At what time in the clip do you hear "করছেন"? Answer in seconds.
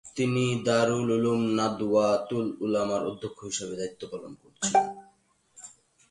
4.41-4.73